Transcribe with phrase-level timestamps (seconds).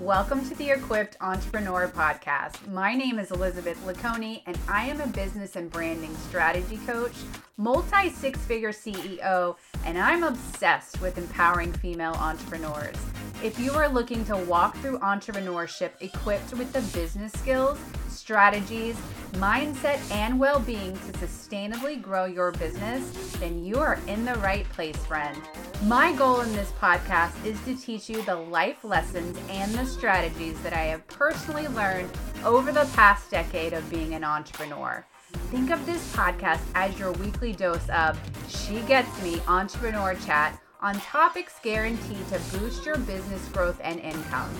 [0.00, 2.66] Welcome to the Equipped Entrepreneur Podcast.
[2.68, 7.12] My name is Elizabeth Leconey, and I am a business and branding strategy coach,
[7.58, 12.96] multi six figure CEO, and I'm obsessed with empowering female entrepreneurs.
[13.44, 17.78] If you are looking to walk through entrepreneurship equipped with the business skills,
[18.20, 18.96] strategies,
[19.32, 24.68] mindset, and well being to sustainably grow your business, then you are in the right
[24.68, 25.36] place, friend.
[25.84, 30.60] My goal in this podcast is to teach you the life lessons and the strategies
[30.60, 32.10] that I have personally learned
[32.44, 35.06] over the past decade of being an entrepreneur.
[35.50, 40.94] Think of this podcast as your weekly dose of She Gets Me Entrepreneur Chat on
[41.00, 44.50] topics guaranteed to boost your business growth and income.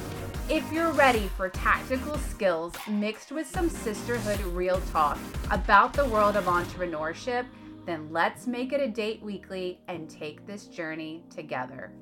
[0.53, 5.17] If you're ready for tactical skills mixed with some sisterhood real talk
[5.53, 7.47] about the world of entrepreneurship,
[7.87, 11.93] then let's make it a date weekly and take this journey together.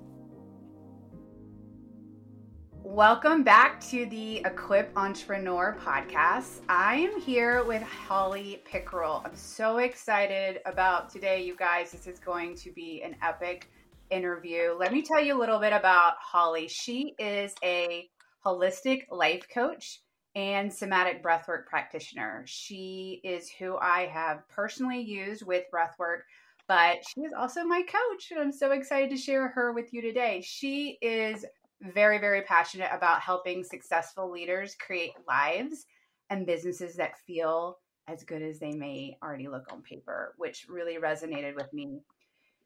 [2.73, 6.63] Welcome back to the Equip Entrepreneur podcast.
[6.71, 9.21] I am here with Holly Pickerel.
[9.27, 11.93] I'm so excited about today, you guys.
[11.93, 13.69] This is going to be an epic
[14.11, 14.75] interview.
[14.75, 16.67] Let me tell you a little bit about Holly.
[16.67, 18.09] She is a
[18.45, 20.01] holistic life coach
[20.35, 22.45] and somatic breathwork practitioner.
[22.47, 26.21] She is who I have personally used with breathwork,
[26.69, 30.03] but she is also my coach, and I'm so excited to share her with you
[30.03, 30.43] today.
[30.45, 31.45] She is
[31.81, 35.87] very, very passionate about helping successful leaders create lives
[36.31, 40.97] and businesses that feel as good as they may already look on paper, which really
[40.97, 42.01] resonated with me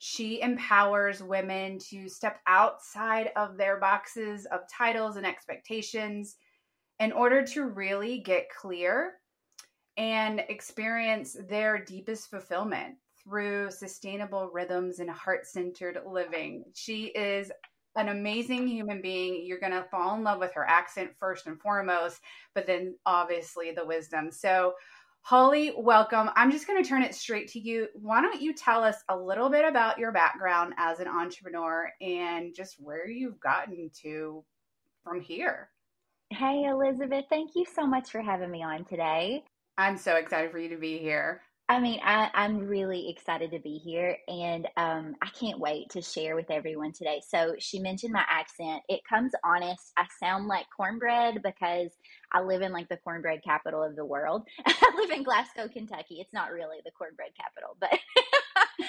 [0.05, 6.35] she empowers women to step outside of their boxes of titles and expectations
[6.99, 9.13] in order to really get clear
[9.97, 16.65] and experience their deepest fulfillment through sustainable rhythms and heart centered living.
[16.75, 17.53] She is
[17.95, 19.47] an amazing human being.
[19.47, 22.21] You're going to fall in love with her accent first and foremost,
[22.57, 24.33] but then obviously the wisdom.
[24.33, 24.75] So,
[25.25, 26.31] Holly, welcome.
[26.35, 27.87] I'm just going to turn it straight to you.
[27.95, 32.53] Why don't you tell us a little bit about your background as an entrepreneur and
[32.53, 34.45] just where you've gotten to
[35.05, 35.71] from here?
[36.31, 37.27] Hey, Elizabeth.
[37.31, 39.45] Thank you so much for having me on today.
[39.79, 41.41] I'm so excited for you to be here.
[41.73, 46.03] I mean, I, am really excited to be here and um, I can't wait to
[46.03, 47.23] share with everyone today.
[47.27, 48.83] So, she mentioned my accent.
[48.91, 49.91] It comes honest.
[49.97, 51.91] I sound like cornbread because
[52.31, 54.43] I live in like the cornbread capital of the world.
[54.67, 56.21] I live in Glasgow, Kentucky.
[56.21, 57.99] It's not really the cornbread capital, but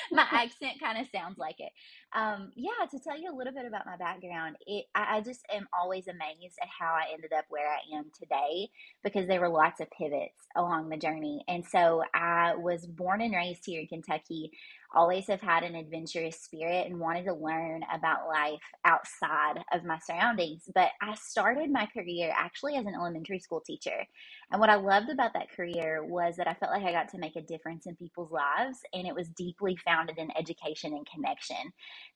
[0.12, 1.72] my accent kind of sounds like it.
[2.16, 5.42] Um, yeah, to tell you a little bit about my background, it, I, I just
[5.54, 8.70] am always amazed at how I ended up where I am today
[9.04, 11.44] because there were lots of pivots along the journey.
[11.48, 14.52] And so I was born and raised here in Kentucky
[14.94, 20.00] always have had an adventurous spirit and wanted to learn about life outside of my
[20.06, 20.64] surroundings.
[20.74, 24.06] But I started my career actually as an elementary school teacher.
[24.52, 27.18] And what I loved about that career was that I felt like I got to
[27.18, 31.58] make a difference in people's lives, and it was deeply founded in education and connection.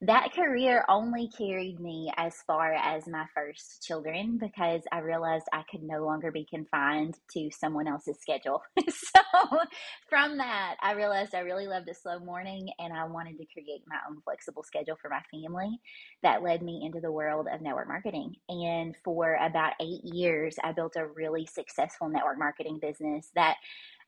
[0.02, 5.64] That career only carried me as far as my first children because I realized I
[5.72, 8.62] could no longer be confined to someone else's schedule.
[8.88, 9.22] so
[10.10, 13.84] from that, I realized I really loved a slow morning and I wanted to create
[13.88, 15.80] my own flexible schedule for my family.
[16.24, 18.36] That led me into the world of network marketing.
[18.50, 23.56] And for about eight years, I built a really successful network marketing business that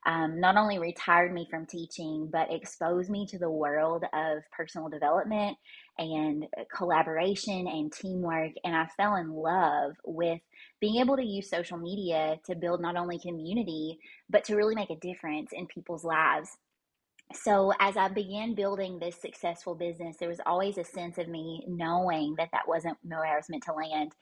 [0.06, 4.88] um, not only retired me from teaching, but exposed me to the world of personal
[4.88, 5.58] development
[5.98, 8.52] and collaboration and teamwork.
[8.64, 10.40] And I fell in love with
[10.80, 13.98] being able to use social media to build not only community,
[14.30, 16.56] but to really make a difference in people's lives
[17.32, 21.64] so as I began building this successful business, there was always a sense of me
[21.68, 24.12] knowing that that wasn't where I was meant to land.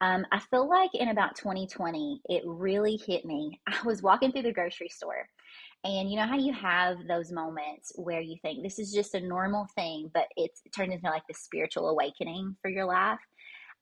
[0.00, 3.60] Um, I feel like in about 2020, it really hit me.
[3.66, 5.28] I was walking through the grocery store,
[5.84, 9.20] and you know how you have those moments where you think this is just a
[9.20, 13.18] normal thing, but it's it turned into like the spiritual awakening for your life.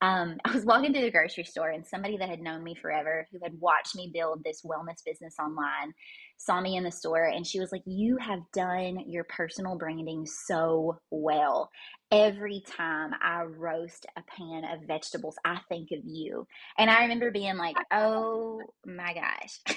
[0.01, 3.27] Um, I was walking through the grocery store, and somebody that had known me forever,
[3.33, 5.95] who had watched me build this wellness business online,
[6.41, 10.27] saw me in the store and she was like, You have done your personal branding
[10.27, 11.71] so well.
[12.11, 16.47] Every time I roast a pan of vegetables, I think of you.
[16.79, 19.77] And I remember being like, Oh my gosh.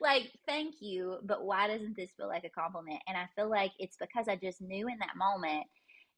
[0.00, 3.00] like, thank you, but why doesn't this feel like a compliment?
[3.06, 5.64] And I feel like it's because I just knew in that moment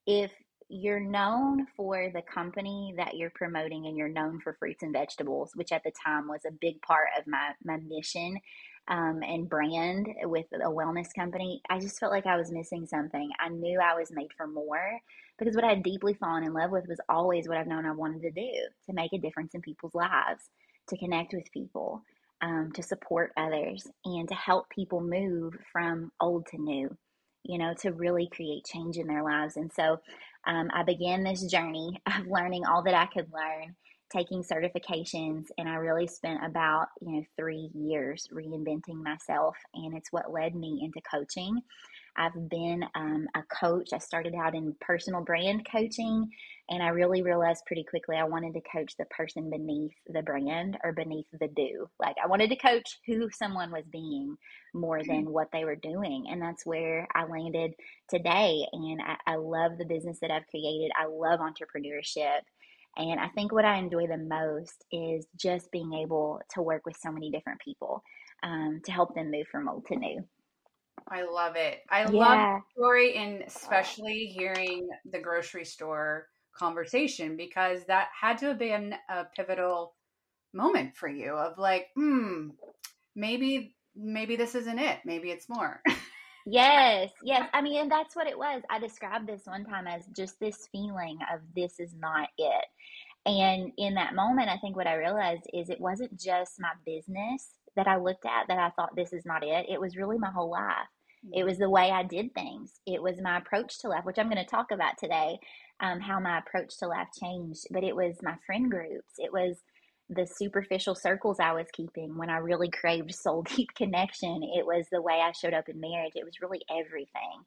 [0.06, 0.32] if
[0.70, 5.50] you're known for the company that you're promoting and you're known for fruits and vegetables,
[5.54, 8.38] which at the time was a big part of my, my mission
[8.88, 13.30] um, and brand with a wellness company, I just felt like I was missing something.
[13.38, 15.00] I knew I was made for more
[15.38, 17.92] because what I had deeply fallen in love with was always what I've known I
[17.92, 18.50] wanted to do
[18.86, 20.50] to make a difference in people's lives,
[20.88, 22.02] to connect with people,
[22.42, 26.96] um, to support others, and to help people move from old to new,
[27.44, 29.56] you know, to really create change in their lives.
[29.56, 30.00] And so
[30.46, 33.74] um, I began this journey of learning all that I could learn
[34.12, 40.10] taking certifications and I really spent about, you know, 3 years reinventing myself and it's
[40.10, 41.60] what led me into coaching.
[42.16, 43.90] I've been um, a coach.
[43.92, 46.28] I started out in personal brand coaching,
[46.70, 50.78] and I really realized pretty quickly I wanted to coach the person beneath the brand
[50.84, 51.88] or beneath the do.
[51.98, 54.36] Like, I wanted to coach who someone was being
[54.72, 56.26] more than what they were doing.
[56.30, 57.74] And that's where I landed
[58.08, 58.64] today.
[58.72, 62.40] And I, I love the business that I've created, I love entrepreneurship.
[62.96, 66.96] And I think what I enjoy the most is just being able to work with
[67.00, 68.02] so many different people
[68.44, 70.24] um, to help them move from old to new.
[71.08, 71.80] I love it.
[71.90, 72.10] I yeah.
[72.10, 76.26] love the story and especially hearing the grocery store
[76.60, 79.94] conversation because that had to have been a pivotal
[80.54, 82.50] moment for you of like, hmm,
[83.16, 84.98] maybe maybe this isn't it.
[85.04, 85.82] Maybe it's more.
[86.46, 87.48] Yes, yes.
[87.52, 88.62] I mean, and that's what it was.
[88.70, 92.64] I described this one time as just this feeling of this is not it.
[93.26, 97.50] And in that moment, I think what I realized is it wasn't just my business
[97.76, 99.66] that I looked at that I thought this is not it.
[99.68, 100.88] It was really my whole life.
[101.32, 102.80] It was the way I did things.
[102.86, 105.38] It was my approach to life, which I'm going to talk about today,
[105.80, 107.66] um, how my approach to life changed.
[107.70, 109.14] But it was my friend groups.
[109.18, 109.56] It was
[110.08, 114.42] the superficial circles I was keeping when I really craved soul deep connection.
[114.42, 116.12] It was the way I showed up in marriage.
[116.14, 117.44] It was really everything.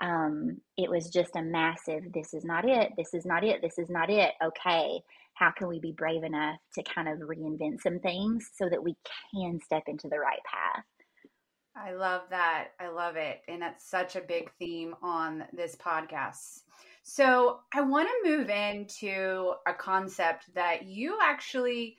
[0.00, 3.78] Um, it was just a massive, this is not it, this is not it, this
[3.78, 4.32] is not it.
[4.44, 5.00] Okay,
[5.34, 8.96] how can we be brave enough to kind of reinvent some things so that we
[9.32, 10.84] can step into the right path?
[11.76, 12.68] I love that.
[12.80, 13.40] I love it.
[13.48, 16.60] And that's such a big theme on this podcast.
[17.02, 21.96] So I want to move into a concept that you actually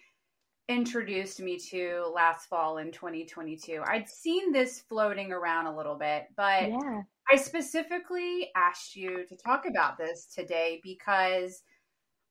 [0.69, 3.81] introduced me to last fall in 2022.
[3.85, 7.01] I'd seen this floating around a little bit, but yeah.
[7.29, 11.61] I specifically asked you to talk about this today because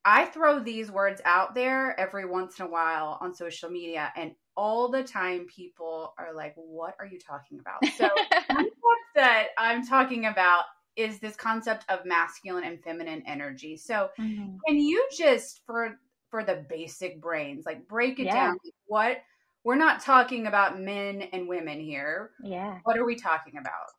[0.04, 4.32] I throw these words out there every once in a while on social media, and
[4.56, 7.84] all the time people are like, What are you talking about?
[7.96, 8.08] So,
[9.14, 10.64] that I'm talking about
[10.96, 13.76] is this concept of masculine and feminine energy.
[13.76, 14.56] So, mm-hmm.
[14.66, 15.98] can you just for
[16.30, 18.34] for the basic brains, like break it yeah.
[18.34, 18.58] down?
[18.86, 19.18] What
[19.64, 22.30] we're not talking about men and women here.
[22.42, 22.78] Yeah.
[22.84, 23.90] What are we talking about?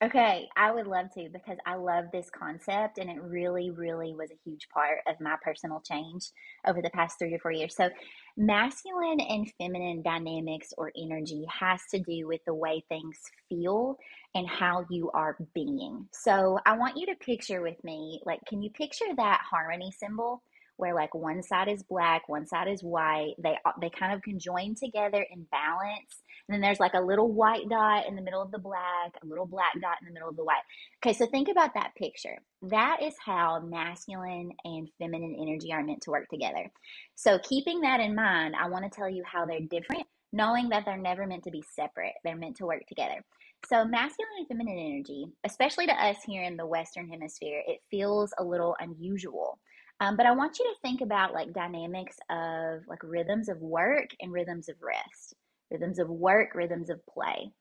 [0.00, 4.30] Okay, I would love to because I love this concept and it really, really was
[4.30, 6.30] a huge part of my personal change
[6.64, 7.74] over the past three to four years.
[7.74, 7.90] So,
[8.38, 13.18] masculine and feminine dynamics or energy has to do with the way things
[13.48, 13.96] feel
[14.34, 16.08] and how you are being.
[16.12, 20.42] So, I want you to picture with me like, can you picture that harmony symbol?
[20.78, 23.34] where like one side is black, one side is white.
[23.42, 26.22] They they kind of can join together in balance.
[26.48, 29.26] And then there's like a little white dot in the middle of the black, a
[29.26, 30.62] little black dot in the middle of the white.
[31.04, 32.38] Okay, so think about that picture.
[32.62, 36.70] That is how masculine and feminine energy are meant to work together.
[37.14, 40.84] So keeping that in mind, I want to tell you how they're different, knowing that
[40.84, 42.14] they're never meant to be separate.
[42.24, 43.22] They're meant to work together.
[43.68, 48.32] So, masculine and feminine energy, especially to us here in the Western Hemisphere, it feels
[48.38, 49.58] a little unusual
[50.00, 54.10] um, but I want you to think about like dynamics of like rhythms of work
[54.20, 55.34] and rhythms of rest,
[55.70, 57.52] rhythms of work, rhythms of play,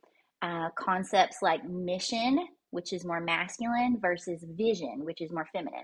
[0.41, 5.83] uh, concepts like mission, which is more masculine, versus vision, which is more feminine.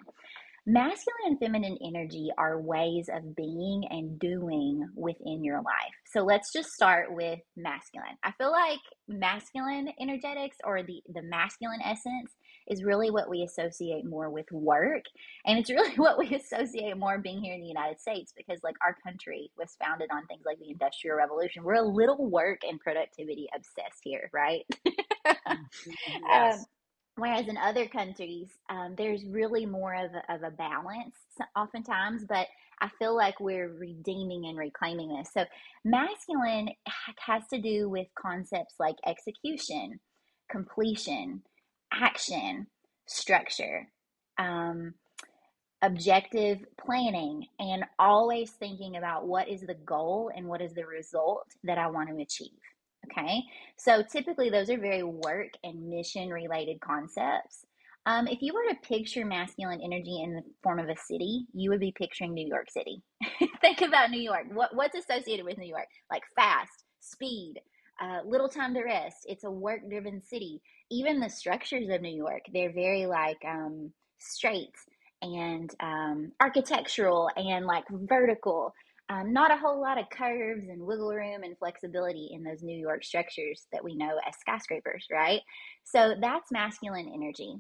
[0.66, 5.94] Masculine and feminine energy are ways of being and doing within your life.
[6.06, 8.16] So let's just start with masculine.
[8.24, 12.32] I feel like masculine energetics or the, the masculine essence
[12.68, 15.04] is really what we associate more with work.
[15.46, 18.76] And it's really what we associate more being here in the United States because, like,
[18.82, 21.64] our country was founded on things like the Industrial Revolution.
[21.64, 24.66] We're a little work and productivity obsessed here, right?
[26.28, 26.60] yes.
[26.60, 26.66] um,
[27.16, 31.16] Whereas in other countries, um, there's really more of a, of a balance
[31.56, 32.48] oftentimes, but
[32.82, 35.30] I feel like we're redeeming and reclaiming this.
[35.32, 35.46] So,
[35.86, 36.70] masculine
[37.20, 40.00] has to do with concepts like execution,
[40.50, 41.44] completion,
[41.94, 42.68] action,
[43.08, 43.88] structure,
[44.38, 44.94] um,
[45.82, 51.46] objective planning, and always thinking about what is the goal and what is the result
[51.64, 52.52] that I want to achieve.
[53.12, 53.42] Okay,
[53.78, 57.66] so typically those are very work and mission related concepts.
[58.06, 61.70] Um, if you were to picture masculine energy in the form of a city, you
[61.70, 63.02] would be picturing New York City.
[63.62, 64.46] Think about New York.
[64.54, 65.88] What, what's associated with New York?
[66.12, 67.56] Like fast, speed,
[68.02, 69.26] uh, little time to rest.
[69.26, 70.62] It's a work driven city.
[70.92, 74.76] Even the structures of New York, they're very like um, straight
[75.22, 78.74] and um, architectural and like vertical.
[79.10, 82.78] Um, not a whole lot of curves and wiggle room and flexibility in those New
[82.78, 85.42] York structures that we know as skyscrapers, right?
[85.84, 87.56] So that's masculine energy.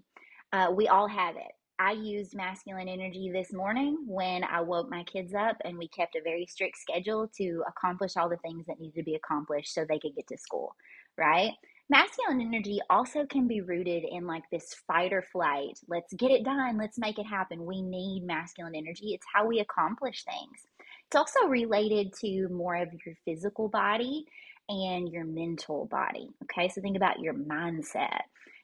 [0.54, 1.52] Uh, we all have it.
[1.80, 6.16] I used masculine energy this morning when I woke my kids up and we kept
[6.16, 9.84] a very strict schedule to accomplish all the things that needed to be accomplished so
[9.84, 10.76] they could get to school,
[11.18, 11.52] right?
[11.94, 15.78] Masculine energy also can be rooted in like this fight or flight.
[15.88, 16.76] Let's get it done.
[16.76, 17.68] Let's make it happen.
[17.68, 19.14] We need masculine energy.
[19.14, 20.66] It's how we accomplish things.
[21.06, 24.26] It's also related to more of your physical body
[24.70, 26.30] and your mental body.
[26.46, 28.22] Okay, so think about your mindset,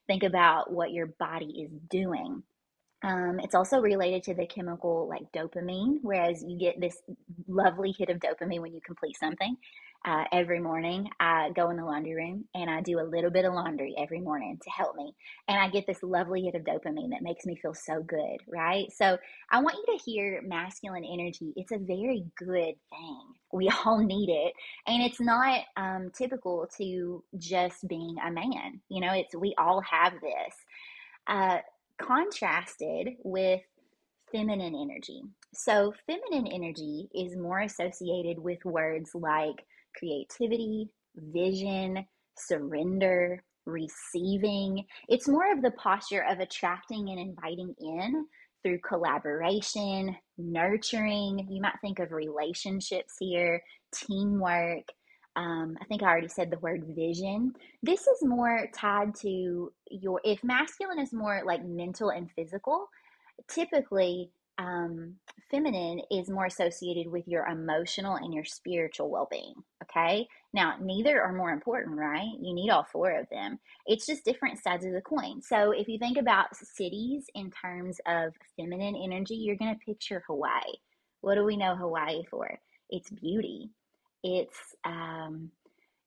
[0.07, 2.41] think about what your body is doing.
[3.03, 6.97] Um, it's also related to the chemical like dopamine, whereas you get this
[7.47, 9.55] lovely hit of dopamine when you complete something.
[10.05, 13.43] Uh, every morning, I go in the laundry room and I do a little bit
[13.43, 15.13] of laundry every morning to help me.
[15.47, 18.91] And I get this lovely hit of dopamine that makes me feel so good, right?
[18.93, 19.17] So
[19.51, 21.51] I want you to hear masculine energy.
[21.57, 23.21] It's a very good thing.
[23.51, 24.53] We all need it.
[24.87, 28.79] And it's not um, typical to just being a man.
[28.87, 30.55] You know, it's we all have this.
[31.27, 31.59] Uh,
[32.01, 33.61] contrasted with
[34.31, 35.23] feminine energy.
[35.53, 39.65] So, feminine energy is more associated with words like
[39.97, 42.05] creativity, vision,
[42.37, 44.85] surrender, receiving.
[45.07, 48.25] It's more of the posture of attracting and inviting in
[48.63, 51.47] through collaboration, nurturing.
[51.49, 53.61] You might think of relationships here,
[53.93, 54.83] teamwork,
[55.35, 57.53] um, I think I already said the word vision.
[57.81, 62.89] This is more tied to your, if masculine is more like mental and physical,
[63.49, 65.15] typically um,
[65.49, 69.55] feminine is more associated with your emotional and your spiritual well being.
[69.83, 70.27] Okay.
[70.53, 72.29] Now, neither are more important, right?
[72.39, 73.59] You need all four of them.
[73.87, 75.41] It's just different sides of the coin.
[75.41, 80.23] So, if you think about cities in terms of feminine energy, you're going to picture
[80.27, 80.75] Hawaii.
[81.21, 82.59] What do we know Hawaii for?
[82.91, 83.71] It's beauty
[84.23, 85.51] it's um,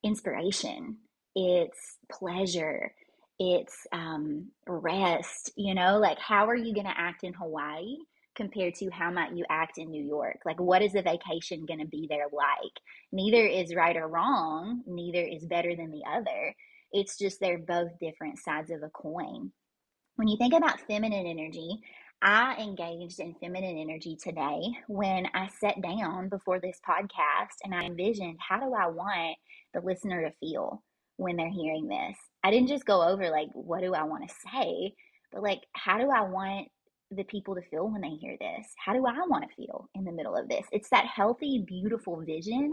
[0.02, 0.98] inspiration,
[1.34, 2.92] it's pleasure,
[3.38, 5.52] it's um, rest.
[5.56, 7.96] You know, like how are you going to act in Hawaii?
[8.34, 10.38] Compared to how might you act in New York?
[10.44, 12.72] Like, what is the vacation going to be there like?
[13.12, 16.54] Neither is right or wrong, neither is better than the other.
[16.92, 19.52] It's just they're both different sides of a coin.
[20.16, 21.80] When you think about feminine energy,
[22.24, 27.82] I engaged in feminine energy today when I sat down before this podcast and I
[27.82, 29.36] envisioned how do I want
[29.74, 30.84] the listener to feel
[31.16, 32.16] when they're hearing this.
[32.44, 34.94] I didn't just go over like what do I want to say,
[35.32, 36.68] but like how do I want
[37.16, 38.66] the people to feel when they hear this?
[38.84, 40.66] How do I want to feel in the middle of this?
[40.72, 42.72] It's that healthy, beautiful vision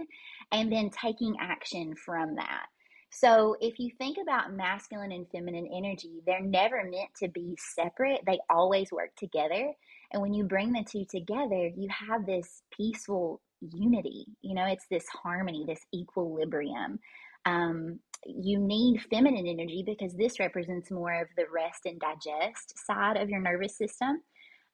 [0.51, 2.65] and then taking action from that.
[3.11, 8.21] So if you think about masculine and feminine energy, they're never meant to be separate.
[8.25, 9.73] They always work together.
[10.11, 14.25] And when you bring the two together, you have this peaceful unity.
[14.41, 16.99] You know, it's this harmony, this equilibrium.
[17.45, 23.17] Um, you need feminine energy because this represents more of the rest and digest side
[23.17, 24.21] of your nervous system.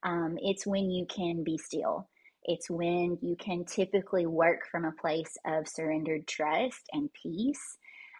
[0.05, 2.07] Um, it's when you can be still.
[2.45, 7.77] It's when you can typically work from a place of surrendered trust and peace.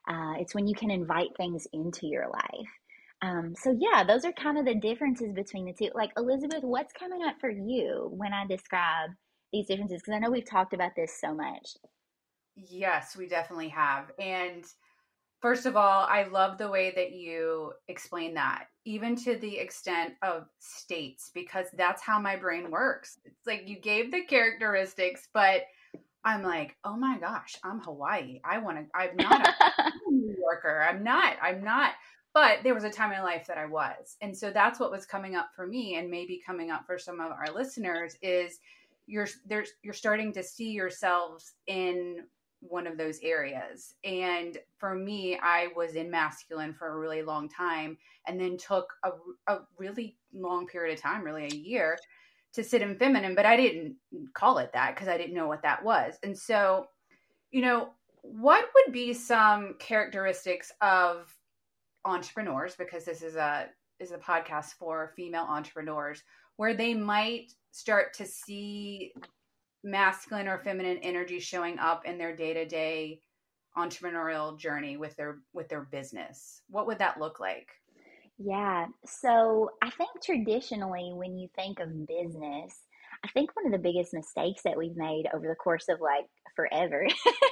[0.10, 2.70] Uh, it's when you can invite things into your life.
[3.22, 5.92] Um, so yeah, those are kind of the differences between the two.
[5.96, 9.12] Like Elizabeth, what's coming up for you when I describe
[9.54, 10.02] these differences?
[10.02, 11.68] Because I know we've talked about this so much.
[12.56, 14.12] Yes, we definitely have.
[14.20, 14.66] And
[15.42, 20.14] first of all, I love the way that you explain that, even to the extent
[20.22, 23.20] of states, because that's how my brain works.
[23.26, 25.64] It's like you gave the characteristics, but
[26.24, 28.42] I'm like, oh my gosh, I'm Hawaii.
[28.44, 30.86] I want to, I'm not a New Yorker.
[30.90, 31.92] I'm not, I'm not.
[32.34, 34.18] But there was a time in life that I was.
[34.22, 37.22] And so that's what was coming up for me and maybe coming up for some
[37.22, 38.60] of our listeners is
[39.08, 42.24] you're there's you're starting to see yourselves in
[42.62, 43.94] one of those areas.
[44.04, 47.98] And for me, I was in masculine for a really long time
[48.28, 49.12] and then took a,
[49.48, 51.98] a really long period of time, really a year,
[52.54, 53.98] to sit in feminine, but I didn't
[54.34, 56.16] call it that because I didn't know what that was.
[56.24, 56.88] And so,
[57.52, 57.90] you know,
[58.22, 61.32] what would be some characteristics of
[62.06, 63.68] entrepreneurs because this is a
[64.00, 66.24] is a podcast for female entrepreneurs
[66.58, 69.14] where they might start to see
[69.86, 73.20] masculine or feminine energy showing up in their day-to-day
[73.78, 77.70] entrepreneurial journey with their with their business what would that look like
[78.38, 78.88] yeah.
[79.06, 82.82] So I think traditionally, when you think of business,
[83.24, 86.26] I think one of the biggest mistakes that we've made over the course of like
[86.56, 87.08] forever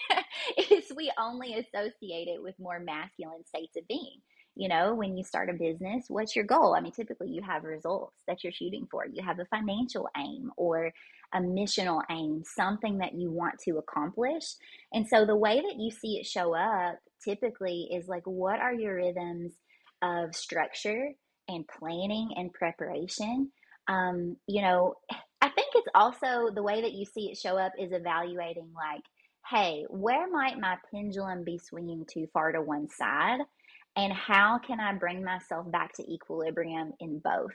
[0.72, 4.20] is we only associate it with more masculine states of being.
[4.56, 6.76] You know, when you start a business, what's your goal?
[6.76, 9.06] I mean, typically you have results that you're shooting for.
[9.06, 10.92] You have a financial aim or
[11.34, 14.44] a missional aim, something that you want to accomplish.
[14.94, 18.74] And so the way that you see it show up typically is like, what are
[18.74, 19.54] your rhythms
[20.04, 21.10] of structure
[21.48, 23.52] and planning and preparation?
[23.88, 24.94] Um, you know,
[25.42, 29.04] I think it's also the way that you see it show up is evaluating like,
[29.50, 33.40] hey, where might my pendulum be swinging too far to one side?
[33.96, 37.54] And how can I bring myself back to equilibrium in both?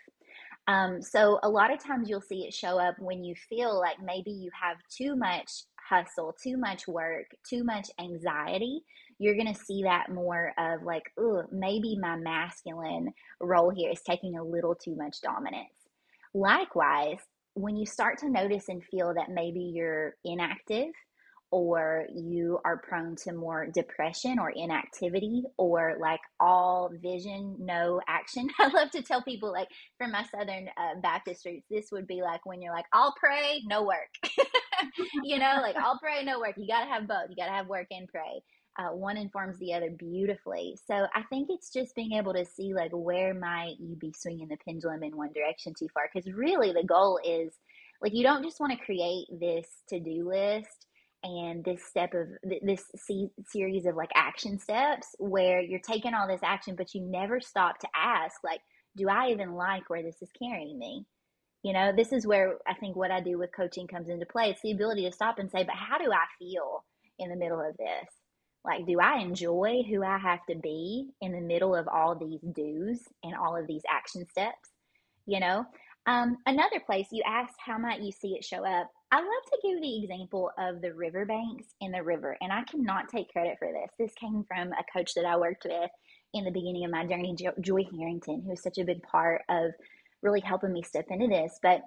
[0.69, 3.97] Um, so, a lot of times you'll see it show up when you feel like
[4.05, 5.51] maybe you have too much
[5.89, 8.83] hustle, too much work, too much anxiety.
[9.19, 14.03] You're going to see that more of like, oh, maybe my masculine role here is
[14.03, 15.73] taking a little too much dominance.
[16.35, 17.19] Likewise,
[17.55, 20.93] when you start to notice and feel that maybe you're inactive
[21.51, 28.49] or you are prone to more depression or inactivity or like all vision no action.
[28.61, 32.21] I love to tell people like from my southern uh, baptist roots this would be
[32.23, 34.15] like when you're like i'll pray no work.
[35.25, 36.55] You know like i'll pray no work.
[36.57, 37.31] You gotta have both.
[37.31, 38.43] You gotta have work and pray.
[38.79, 40.77] Uh, one informs the other beautifully.
[40.87, 44.49] So i think it's just being able to see like where might you be swinging
[44.49, 47.55] the pendulum in one direction too far because really the goal is
[48.01, 50.87] like you don't just want to create this to-do list
[51.25, 52.29] and this step of
[52.63, 52.85] this
[53.47, 57.79] series of like action steps where you're taking all this action but you never stop
[57.81, 58.61] to ask like
[58.97, 61.05] do i even like where this is carrying me?
[61.63, 64.51] You know this is where i think what i do with coaching comes into play.
[64.51, 66.85] It's the ability to stop and say but how do i feel
[67.19, 68.09] in the middle of this?
[68.65, 72.41] Like do i enjoy who i have to be in the middle of all these
[72.53, 74.71] do's and all of these action steps?
[75.27, 75.65] You know?
[76.07, 79.59] Um, another place you asked how might you see it show up I love to
[79.63, 83.69] give the example of the riverbanks in the river, and I cannot take credit for
[83.73, 83.91] this.
[83.99, 85.91] This came from a coach that I worked with
[86.35, 89.71] in the beginning of my journey, Joy Harrington, who was such a big part of
[90.23, 91.59] really helping me step into this.
[91.63, 91.83] But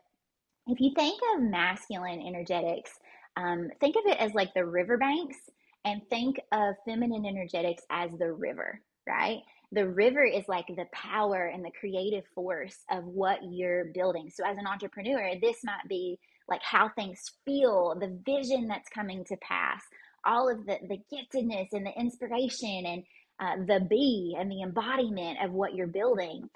[0.65, 2.91] if you think of masculine energetics,
[3.37, 5.37] um, think of it as like the riverbanks,
[5.85, 9.41] and think of feminine energetics as the river, right?
[9.71, 14.29] The river is like the power and the creative force of what you're building.
[14.29, 16.19] So, as an entrepreneur, this might be
[16.51, 19.81] like how things feel, the vision that's coming to pass,
[20.25, 23.03] all of the, the giftedness and the inspiration and
[23.39, 26.47] uh, the be and the embodiment of what you're building.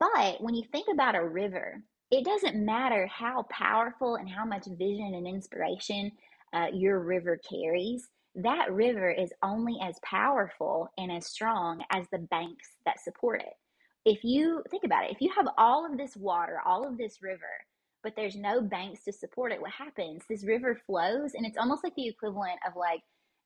[0.00, 4.64] But when you think about a river, it doesn't matter how powerful and how much
[4.66, 6.10] vision and inspiration
[6.52, 8.08] uh, your river carries.
[8.34, 13.54] That river is only as powerful and as strong as the banks that support it.
[14.04, 17.18] If you think about it, if you have all of this water, all of this
[17.22, 17.44] river,
[18.02, 20.22] but there's no banks to support it, what happens?
[20.28, 23.00] This river flows, and it's almost like the equivalent of like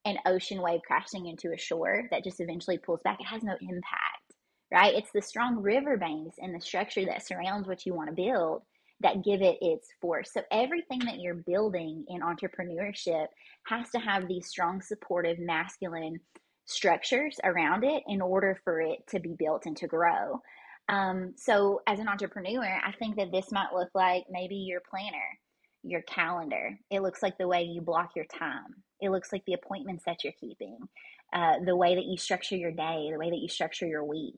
[0.05, 3.21] an ocean wave crashing into a shore that just eventually pulls back.
[3.21, 4.35] It has no impact,
[4.73, 4.95] right?
[4.95, 8.63] It's the strong river banks and the structure that surrounds what you want to build
[9.01, 10.31] that give it its force.
[10.33, 13.27] So everything that you're building in entrepreneurship
[13.67, 16.21] has to have these strong, supportive, masculine
[16.67, 20.41] structures around it in order for it to be built and to grow.
[20.89, 25.39] Um, so, as an entrepreneur, I think that this might look like maybe your planner,
[25.83, 26.79] your calendar.
[26.91, 28.83] It looks like the way you block your time.
[29.01, 30.79] It looks like the appointments that you're keeping,
[31.33, 34.37] uh, the way that you structure your day, the way that you structure your week.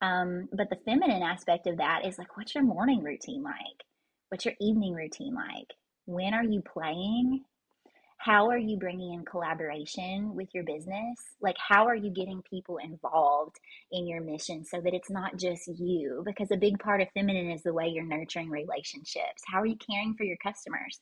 [0.00, 3.84] Um, but the feminine aspect of that is like, what's your morning routine like?
[4.28, 5.68] What's your evening routine like?
[6.06, 7.44] When are you playing?
[8.24, 11.18] How are you bringing in collaboration with your business?
[11.42, 13.56] Like, how are you getting people involved
[13.92, 16.22] in your mission so that it's not just you?
[16.24, 19.42] Because a big part of feminine is the way you're nurturing relationships.
[19.46, 21.00] How are you caring for your customers?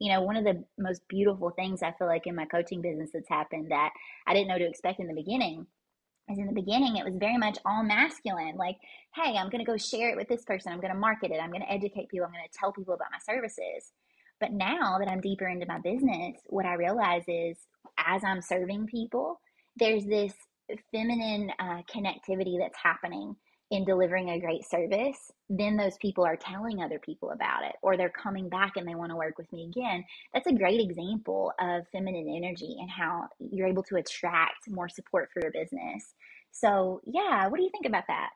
[0.00, 3.10] You know, one of the most beautiful things I feel like in my coaching business
[3.14, 3.90] that's happened that
[4.26, 5.68] I didn't know to expect in the beginning
[6.28, 8.76] is in the beginning it was very much all masculine like
[9.14, 11.38] hey i'm going to go share it with this person i'm going to market it
[11.38, 13.92] i'm going to educate people i'm going to tell people about my services
[14.40, 17.56] but now that I'm deeper into my business, what I realize is
[17.98, 19.40] as I'm serving people,
[19.76, 20.32] there's this
[20.92, 23.36] feminine uh, connectivity that's happening
[23.70, 25.16] in delivering a great service.
[25.48, 28.94] Then those people are telling other people about it, or they're coming back and they
[28.94, 30.04] want to work with me again.
[30.32, 35.30] That's a great example of feminine energy and how you're able to attract more support
[35.32, 36.14] for your business.
[36.52, 38.30] So, yeah, what do you think about that?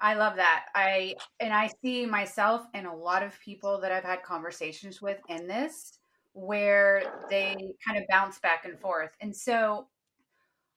[0.00, 0.66] I love that.
[0.74, 5.18] I and I see myself and a lot of people that I've had conversations with
[5.28, 5.98] in this
[6.32, 9.10] where they kind of bounce back and forth.
[9.20, 9.88] And so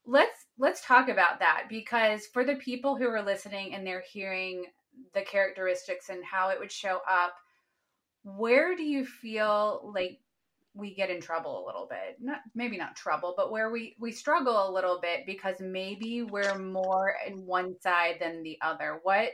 [0.06, 4.66] let's let's talk about that because for the people who are listening and they're hearing
[5.14, 7.36] the characteristics and how it would show up,
[8.24, 10.20] where do you feel like
[10.76, 12.18] we get in trouble a little bit.
[12.20, 16.58] Not maybe not trouble but where we we struggle a little bit because maybe we're
[16.58, 19.00] more in one side than the other.
[19.04, 19.30] What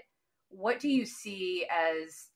[0.50, 2.28] what do you see as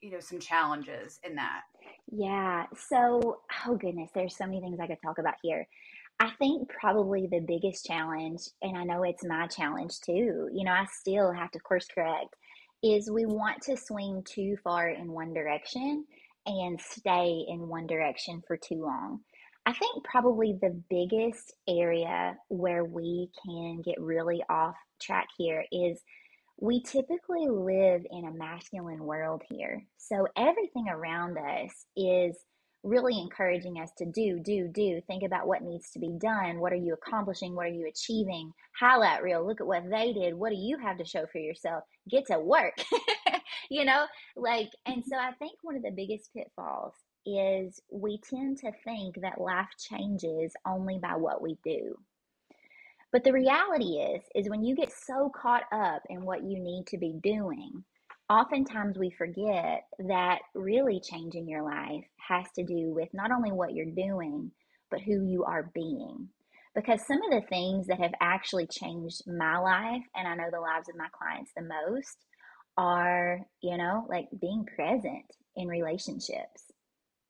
[0.00, 1.62] you know some challenges in that?
[2.10, 2.64] Yeah.
[2.88, 5.66] So oh goodness there's so many things i could talk about here.
[6.18, 10.72] I think probably the biggest challenge and i know it's my challenge too you know
[10.72, 12.34] i still have to course correct
[12.82, 16.06] is we want to swing too far in one direction
[16.46, 19.20] and stay in one direction for too long.
[19.66, 26.00] I think probably the biggest area where we can get really off track here is
[26.58, 29.84] we typically live in a masculine world here.
[29.98, 32.36] So everything around us is
[32.82, 35.00] really encouraging us to do, do, do.
[35.06, 36.60] Think about what needs to be done.
[36.60, 37.54] What are you accomplishing?
[37.54, 38.52] What are you achieving?
[38.78, 39.44] Highlight reel.
[39.44, 40.34] Look at what they did.
[40.34, 41.82] What do you have to show for yourself?
[42.08, 42.74] Get to work.
[43.70, 45.08] you know, like, and mm-hmm.
[45.08, 49.68] so I think one of the biggest pitfalls is we tend to think that life
[49.78, 51.96] changes only by what we do.
[53.12, 56.86] But the reality is, is when you get so caught up in what you need
[56.88, 57.84] to be doing,
[58.28, 63.74] oftentimes we forget that really changing your life has to do with not only what
[63.74, 64.50] you're doing,
[64.90, 66.28] but who you are being.
[66.74, 70.60] Because some of the things that have actually changed my life, and I know the
[70.60, 72.18] lives of my clients the most,
[72.76, 75.24] are, you know, like being present
[75.56, 76.64] in relationships.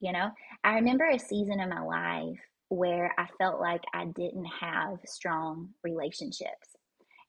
[0.01, 0.31] You know,
[0.65, 5.71] I remember a season of my life where I felt like I didn't have strong
[5.83, 6.77] relationships.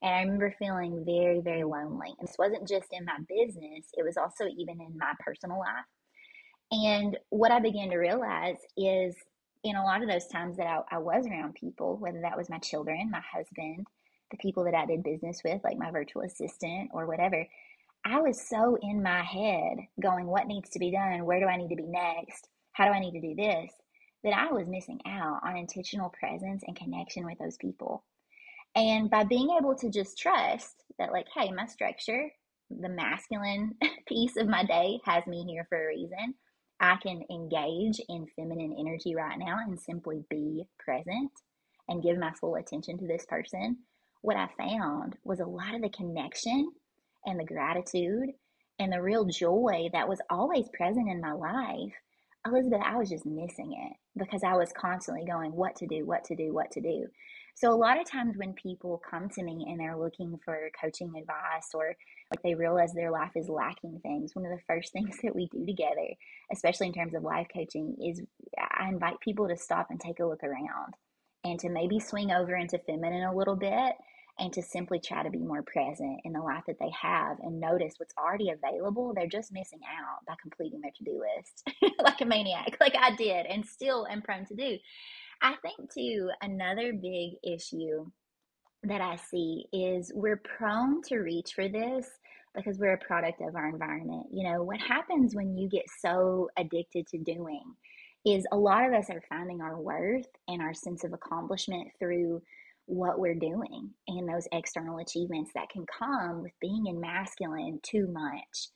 [0.02, 2.14] And I remember feeling very, very lonely.
[2.20, 5.86] And this wasn't just in my business, it was also even in my personal life.
[6.72, 9.16] And what I began to realize is
[9.64, 12.50] in a lot of those times that I, I was around people, whether that was
[12.50, 13.88] my children, my husband,
[14.32, 17.48] the people that I did business with, like my virtual assistant or whatever,
[18.10, 21.26] I was so in my head going, what needs to be done?
[21.26, 22.48] Where do I need to be next?
[22.72, 23.70] How do I need to do this?
[24.24, 28.06] That I was missing out on intentional presence and connection with those people.
[28.76, 32.30] And by being able to just trust that, like, hey, my structure,
[32.70, 33.76] the masculine
[34.08, 36.34] piece of my day has me here for a reason.
[36.80, 41.32] I can engage in feminine energy right now and simply be present
[41.90, 43.80] and give my full attention to this person.
[44.22, 46.72] What I found was a lot of the connection
[47.28, 48.30] and the gratitude
[48.80, 51.94] and the real joy that was always present in my life.
[52.46, 56.24] Elizabeth, I was just missing it because I was constantly going, what to do, what
[56.26, 57.08] to do, what to do.
[57.56, 61.12] So a lot of times when people come to me and they're looking for coaching
[61.18, 61.96] advice or
[62.32, 65.48] like they realize their life is lacking things, one of the first things that we
[65.52, 66.08] do together,
[66.54, 68.22] especially in terms of life coaching, is
[68.58, 70.94] I invite people to stop and take a look around
[71.44, 73.94] and to maybe swing over into feminine a little bit
[74.40, 77.60] and to simply try to be more present in the life that they have and
[77.60, 79.14] notice what's already available.
[79.14, 83.16] They're just missing out by completing their to do list like a maniac, like I
[83.16, 84.78] did and still am prone to do.
[85.42, 88.10] I think, too, another big issue
[88.84, 92.08] that I see is we're prone to reach for this
[92.56, 94.28] because we're a product of our environment.
[94.32, 97.64] You know, what happens when you get so addicted to doing
[98.26, 102.42] is a lot of us are finding our worth and our sense of accomplishment through
[102.88, 108.08] what we're doing and those external achievements that can come with being in masculine too
[108.08, 108.70] much.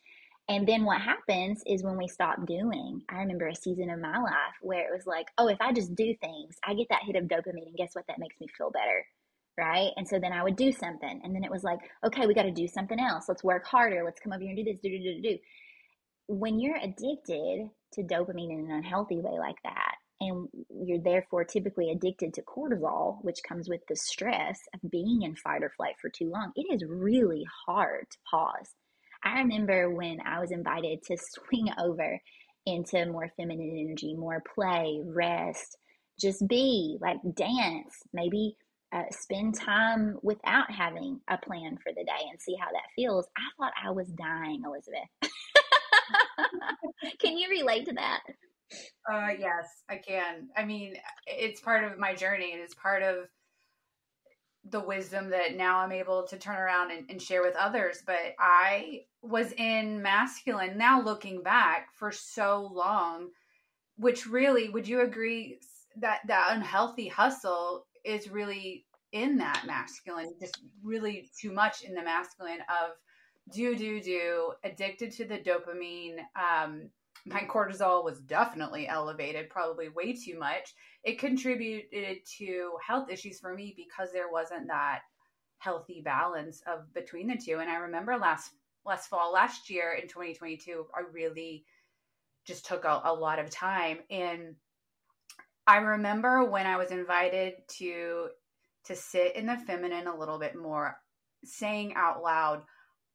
[0.49, 4.17] And then what happens is when we stop doing, I remember a season of my
[4.17, 7.15] life where it was like, oh, if I just do things, I get that hit
[7.15, 7.67] of dopamine.
[7.67, 8.05] And guess what?
[8.07, 9.05] That makes me feel better.
[9.57, 9.91] Right.
[9.95, 11.21] And so then I would do something.
[11.23, 13.25] And then it was like, okay, we got to do something else.
[13.29, 14.03] Let's work harder.
[14.03, 15.37] Let's come over here and do this, do, do, do, do.
[16.27, 19.90] When you're addicted to dopamine in an unhealthy way like that,
[20.21, 20.47] and
[20.85, 25.63] you're therefore typically addicted to cortisol, which comes with the stress of being in fight
[25.63, 28.69] or flight for too long, it is really hard to pause
[29.23, 31.17] I remember when I was invited to
[31.49, 32.19] swing over
[32.65, 35.77] into more feminine energy, more play, rest,
[36.19, 38.55] just be, like dance, maybe
[38.93, 43.27] uh, spend time without having a plan for the day and see how that feels.
[43.37, 45.09] I thought I was dying, Elizabeth.
[47.21, 48.21] can you relate to that?
[49.11, 50.49] Uh, yes, I can.
[50.55, 50.95] I mean,
[51.27, 53.27] it's part of my journey and it's part of
[54.69, 58.03] the wisdom that now I'm able to turn around and, and, share with others.
[58.05, 63.29] But I was in masculine now looking back for so long,
[63.97, 65.59] which really, would you agree
[65.97, 72.03] that that unhealthy hustle is really in that masculine, just really too much in the
[72.03, 72.91] masculine of
[73.53, 76.89] do, do, do, addicted to the dopamine, um,
[77.25, 80.73] my cortisol was definitely elevated, probably way too much.
[81.03, 85.01] It contributed to health issues for me because there wasn't that
[85.59, 87.59] healthy balance of between the two.
[87.59, 88.51] And I remember last
[88.83, 91.65] last fall, last year in 2022, I really
[92.45, 94.55] just took a, a lot of time and
[95.67, 98.29] I remember when I was invited to
[98.85, 100.97] to sit in the feminine a little bit more,
[101.43, 102.63] saying out loud,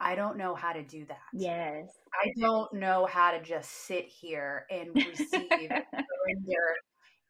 [0.01, 1.19] I don't know how to do that.
[1.33, 1.89] Yes.
[2.15, 6.75] I don't know how to just sit here and receive surrender.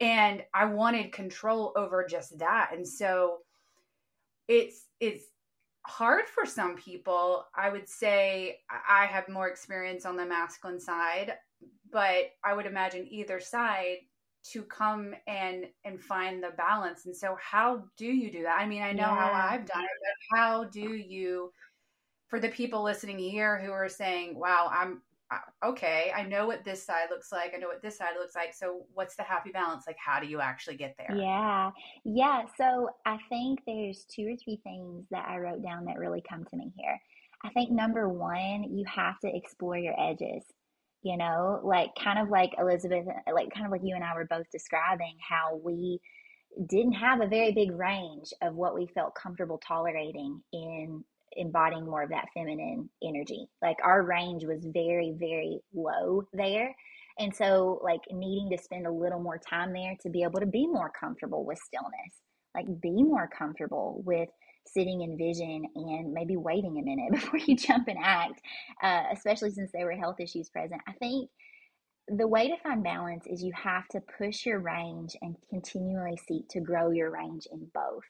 [0.00, 2.70] And I wanted control over just that.
[2.72, 3.38] And so
[4.48, 5.24] it's it's
[5.86, 7.46] hard for some people.
[7.54, 11.34] I would say I have more experience on the masculine side,
[11.92, 13.98] but I would imagine either side
[14.52, 17.06] to come and and find the balance.
[17.06, 18.58] And so how do you do that?
[18.58, 19.14] I mean, I know yeah.
[19.16, 21.52] how I've done it, but how do you
[22.28, 25.02] for the people listening here who are saying, "Wow, I'm
[25.64, 27.52] okay, I know what this side looks like.
[27.54, 28.54] I know what this side looks like.
[28.54, 29.84] So, what's the happy balance?
[29.86, 31.16] Like, how do you actually get there?
[31.16, 31.70] Yeah.
[32.04, 32.42] Yeah.
[32.56, 36.44] So, I think there's two or three things that I wrote down that really come
[36.44, 36.98] to me here.
[37.44, 40.44] I think number one, you have to explore your edges.
[41.02, 44.24] You know, like kind of like Elizabeth, like kind of like you and I were
[44.24, 46.00] both describing how we
[46.68, 52.02] didn't have a very big range of what we felt comfortable tolerating in embodying more
[52.02, 53.46] of that feminine energy.
[53.62, 56.74] Like our range was very, very low there.
[57.18, 60.46] And so, like, needing to spend a little more time there to be able to
[60.46, 62.20] be more comfortable with stillness,
[62.54, 64.28] like, be more comfortable with
[64.66, 68.40] sitting in vision and maybe waiting a minute before you jump and act,
[68.82, 70.80] uh, especially since there were health issues present.
[70.86, 71.30] I think
[72.08, 76.48] the way to find balance is you have to push your range and continually seek
[76.50, 78.04] to grow your range in both.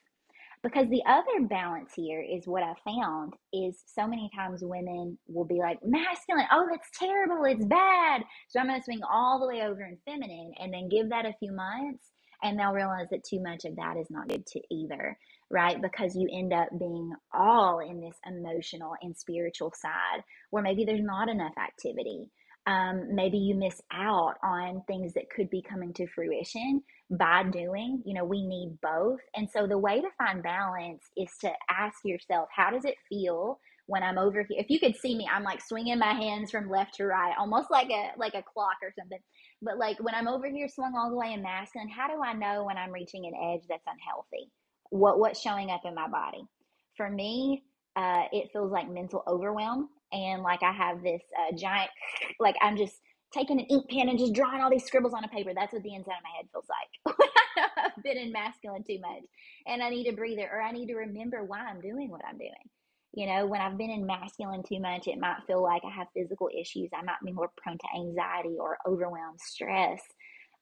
[0.63, 5.45] Because the other balance here is what I found is so many times women will
[5.45, 8.23] be like, masculine, oh, that's terrible, it's bad.
[8.49, 11.25] So I'm going to swing all the way over in feminine and then give that
[11.25, 12.11] a few months
[12.43, 15.17] and they'll realize that too much of that is not good to either,
[15.49, 15.81] right?
[15.81, 21.01] Because you end up being all in this emotional and spiritual side where maybe there's
[21.01, 22.29] not enough activity.
[22.67, 28.03] Um, maybe you miss out on things that could be coming to fruition by doing.
[28.05, 29.21] You know, we need both.
[29.35, 33.59] And so the way to find balance is to ask yourself, how does it feel
[33.85, 34.59] when I'm over here?
[34.59, 37.71] If you could see me, I'm like swinging my hands from left to right, almost
[37.71, 39.19] like a like a clock or something.
[39.61, 42.33] But like when I'm over here swung all the way in masculine, how do I
[42.33, 44.51] know when I'm reaching an edge that's unhealthy?
[44.89, 46.43] What what's showing up in my body?
[46.97, 47.63] For me,
[47.95, 51.89] uh, it feels like mental overwhelm and like I have this uh, giant,
[52.39, 52.95] like I'm just
[53.33, 55.51] taking an ink pen and just drawing all these scribbles on a paper.
[55.53, 57.29] That's what the inside of my head feels like.
[57.97, 59.23] I've been in masculine too much
[59.65, 62.37] and I need a breather or I need to remember why I'm doing what I'm
[62.37, 62.53] doing.
[63.13, 66.07] You know, when I've been in masculine too much, it might feel like I have
[66.15, 66.89] physical issues.
[66.93, 70.01] I might be more prone to anxiety or overwhelmed stress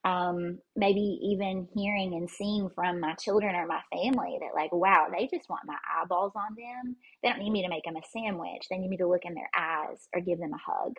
[0.05, 5.07] um, maybe even hearing and seeing from my children or my family that like wow
[5.11, 6.95] they just want my eyeballs on them.
[7.21, 8.67] They don't need me to make them a sandwich.
[8.69, 10.93] They need me to look in their eyes or give them a hug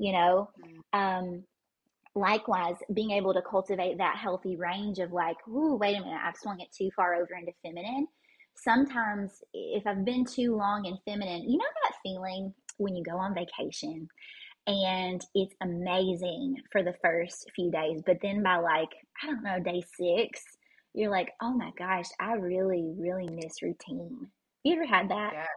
[0.00, 0.50] you know?
[0.94, 0.98] Mm.
[0.98, 1.44] um,
[2.16, 6.36] likewise being able to cultivate that healthy range of like ooh wait a minute i've
[6.36, 8.08] swung it too far over into feminine.
[8.56, 13.16] Sometimes if i've been too long in feminine you know that feeling when you go
[13.16, 14.08] on vacation
[14.70, 18.88] and it's amazing for the first few days but then by like
[19.22, 20.40] i don't know day six
[20.94, 24.30] you're like oh my gosh i really really miss routine.
[24.64, 25.32] You ever had that?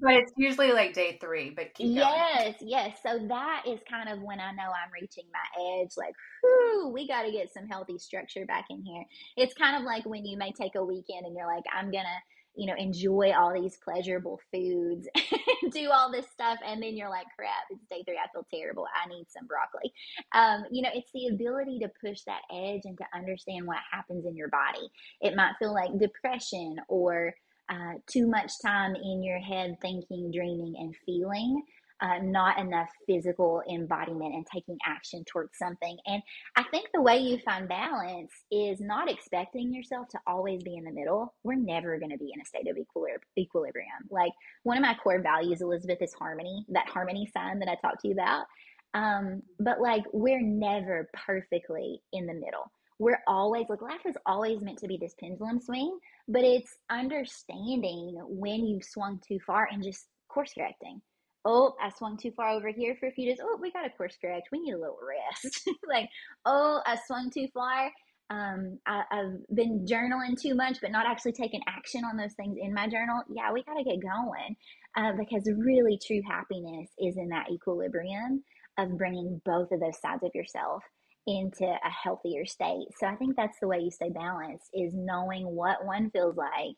[0.00, 2.96] But it's usually like day three but yes yes.
[3.04, 7.06] So that is kind of when i know i'm reaching my edge like whoo we
[7.06, 9.04] got to get some healthy structure back in here.
[9.36, 12.18] It's kind of like when you may take a weekend and you're like i'm gonna
[12.56, 15.08] you know, enjoy all these pleasurable foods,
[15.72, 18.86] do all this stuff, and then you're like, crap, it's day three, I feel terrible,
[18.94, 19.92] I need some broccoli.
[20.32, 24.26] Um, you know, it's the ability to push that edge and to understand what happens
[24.26, 24.88] in your body.
[25.20, 27.34] It might feel like depression or
[27.68, 31.62] uh, too much time in your head thinking, dreaming, and feeling
[32.00, 35.96] uh, not enough physical embodiment and taking action towards something.
[36.06, 36.22] And
[36.56, 40.84] I think the way you find balance is not expecting yourself to always be in
[40.84, 41.34] the middle.
[41.44, 43.88] We're never going to be in a state of equilibrium.
[44.10, 44.32] Like
[44.64, 48.08] one of my core values, Elizabeth, is harmony, that harmony sign that I talked to
[48.08, 48.46] you about.
[48.94, 52.70] Um, but like we're never perfectly in the middle.
[53.00, 58.16] We're always like life is always meant to be this pendulum swing, but it's understanding
[58.28, 61.00] when you've swung too far and just course correcting
[61.44, 63.38] oh, I swung too far over here for a few days.
[63.42, 64.48] Oh, we got a course correct.
[64.50, 65.68] We need a little rest.
[65.88, 66.08] like,
[66.44, 67.90] oh, I swung too far.
[68.30, 72.56] Um, I, have been journaling too much, but not actually taking action on those things
[72.60, 73.22] in my journal.
[73.28, 74.56] Yeah, we got to get going
[74.96, 78.42] uh, because really true happiness is in that equilibrium
[78.78, 80.82] of bringing both of those sides of yourself
[81.26, 82.86] into a healthier state.
[82.98, 86.76] So I think that's the way you stay balanced is knowing what one feels like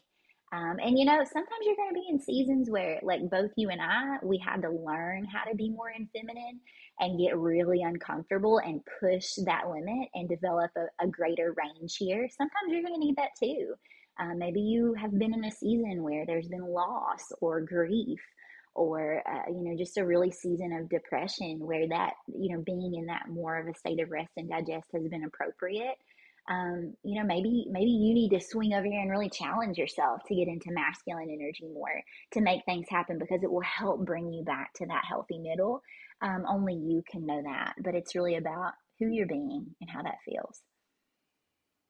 [0.52, 3.70] Um, and you know, sometimes you're going to be in seasons where, like both you
[3.70, 6.60] and I, we had to learn how to be more in feminine
[7.00, 12.28] and get really uncomfortable and push that limit and develop a, a greater range here.
[12.36, 13.74] Sometimes you're going to need that too.
[14.18, 18.20] Uh, maybe you have been in a season where there's been loss or grief
[18.74, 22.94] or uh, you know just a really season of depression where that you know being
[22.94, 25.96] in that more of a state of rest and digest has been appropriate
[26.48, 30.20] um, you know maybe maybe you need to swing over here and really challenge yourself
[30.26, 34.32] to get into masculine energy more to make things happen because it will help bring
[34.32, 35.82] you back to that healthy middle.
[36.22, 40.02] Um, only you can know that but it's really about who you're being and how
[40.02, 40.62] that feels.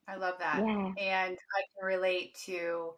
[0.08, 0.58] I love that.
[0.58, 0.92] Yeah.
[0.98, 2.92] and i can relate to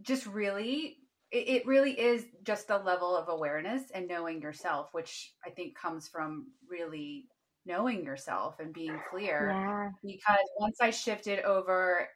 [0.00, 0.96] just really
[1.34, 6.08] it, really is just a level of awareness and knowing yourself which i think comes
[6.08, 7.26] from really
[7.64, 9.50] knowing yourself and being clear.
[9.50, 9.90] Yeah.
[10.04, 12.08] Because once I shifted over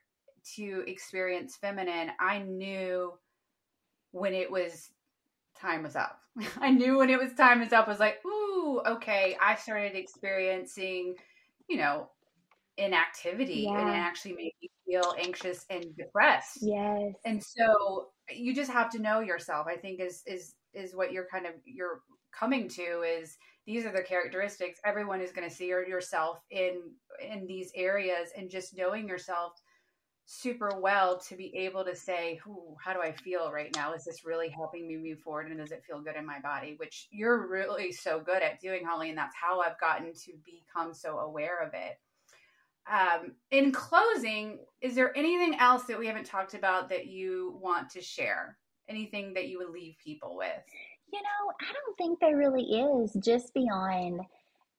[0.57, 3.13] to experience feminine, I knew
[4.13, 4.91] when it was
[5.61, 6.21] time was up.
[6.61, 7.87] I knew when it was time was up.
[7.87, 9.37] I was like, ooh, okay.
[9.43, 11.15] I started experiencing,
[11.69, 12.11] you know,
[12.79, 13.81] inactivity yeah.
[13.81, 16.59] and it actually made me feel anxious and depressed.
[16.61, 17.15] Yes.
[17.25, 21.27] And so you just have to know yourself, I think is is is what you're
[21.31, 22.01] kind of you're
[22.33, 26.81] coming to is these are the characteristics everyone is going to see yourself in
[27.21, 29.53] in these areas and just knowing yourself
[30.27, 32.39] super well to be able to say
[32.85, 33.95] how do i feel right now?
[33.95, 36.75] Is this really helping me move forward and does it feel good in my body?
[36.79, 40.93] Which you're really so good at doing holly and that's how i've gotten to become
[40.93, 41.99] so aware of it.
[42.91, 47.89] Um, in closing is there anything else that we haven't talked about that you want
[47.91, 48.59] to share?
[48.89, 50.63] Anything that you would leave people with
[51.13, 54.21] you know, I don't think there really is, just beyond,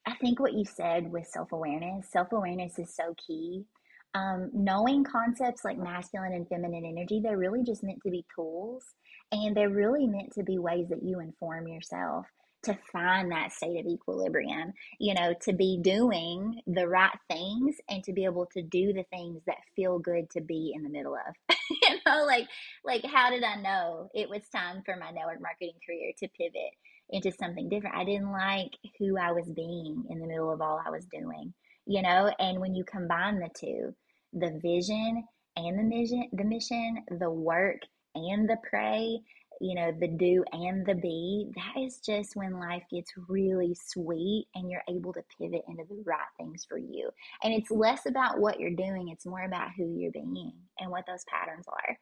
[0.06, 2.12] I think what you said with self awareness.
[2.12, 3.66] Self awareness is so key.
[4.13, 8.84] Um, knowing concepts like masculine and feminine energy, they're really just meant to be tools
[9.32, 12.26] and they're really meant to be ways that you inform yourself
[12.68, 18.04] to find that state of equilibrium, you know, to be doing the right things and
[18.04, 21.16] to be able to do the things that feel good to be in the middle
[21.16, 21.58] of.
[21.82, 22.48] you know, like
[22.86, 26.74] like how did I know it was time for my network marketing career to pivot
[27.10, 27.96] into something different?
[27.96, 31.54] I didn't like who I was being in the middle of all I was doing,
[31.86, 33.96] you know, and when you combine the two,
[34.34, 35.24] the vision
[35.56, 37.80] and the mission, the mission, the work
[38.16, 39.20] and the pray,
[39.60, 44.48] you know, the do and the be, that is just when life gets really sweet
[44.56, 47.10] and you're able to pivot into the right things for you.
[47.43, 51.06] And it's less about what you're doing, it's more about who you're being and what
[51.08, 51.98] those patterns are.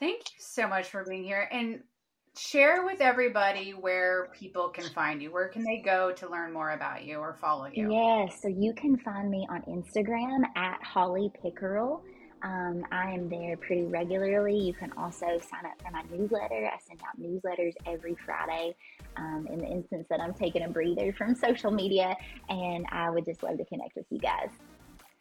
[0.00, 1.48] Thank you so much for being here.
[1.50, 1.80] And
[2.36, 5.32] share with everybody where people can find you.
[5.32, 7.92] Where can they go to learn more about you or follow you?
[7.92, 12.02] Yes, so you can find me on Instagram at Holly Pickerel.
[12.44, 14.54] Um, I am there pretty regularly.
[14.54, 16.70] You can also sign up for my newsletter.
[16.70, 18.76] I send out newsletters every Friday
[19.16, 22.14] um, in the instance that I'm taking a breather from social media,
[22.50, 24.50] and I would just love to connect with you guys.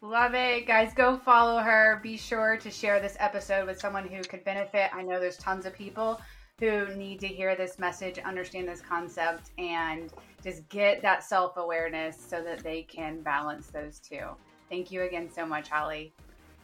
[0.02, 0.68] Love it.
[0.68, 2.02] Guys, go follow her.
[2.04, 4.94] Be sure to share this episode with someone who could benefit.
[4.94, 6.20] I know there's tons of people
[6.60, 10.12] who need to hear this message, understand this concept, and
[10.44, 14.26] just get that self awareness so that they can balance those two.
[14.70, 16.12] Thank you again so much, Holly.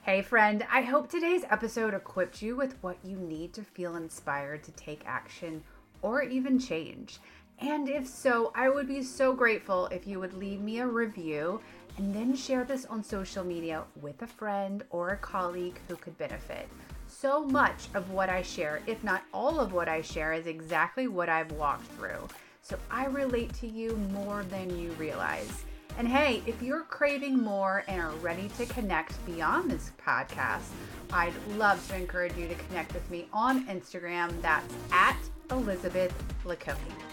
[0.03, 4.63] Hey, friend, I hope today's episode equipped you with what you need to feel inspired
[4.63, 5.61] to take action
[6.01, 7.19] or even change.
[7.59, 11.59] And if so, I would be so grateful if you would leave me a review
[11.97, 16.17] and then share this on social media with a friend or a colleague who could
[16.17, 16.69] benefit.
[17.07, 21.09] So much of what I share, if not all of what I share, is exactly
[21.09, 22.29] what I've walked through.
[22.61, 25.65] So I relate to you more than you realize.
[25.99, 30.69] And hey, if you're craving more and are ready to connect beyond this podcast,
[31.11, 34.31] I'd love to encourage you to connect with me on Instagram.
[34.41, 35.17] That's at
[35.51, 36.13] Elizabeth
[36.45, 37.08] Leconey.